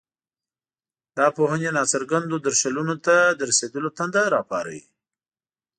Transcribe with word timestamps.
دا 1.17 1.27
پوهنې 1.35 1.69
ناڅرګندو 1.77 2.35
درشلونو 2.47 2.95
ته 3.05 3.15
د 3.37 3.39
رسېدلو 3.49 3.89
تنده 3.97 4.21
راپاروي. 4.35 4.83